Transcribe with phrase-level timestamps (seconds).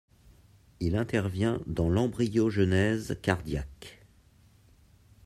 [0.79, 4.01] Il intervient dans l'embryogenèse cardiaque.